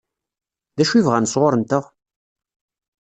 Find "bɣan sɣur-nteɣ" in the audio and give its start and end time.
1.05-1.83